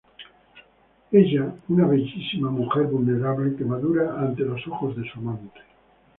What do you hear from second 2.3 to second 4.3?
mujer vulnerable, que madura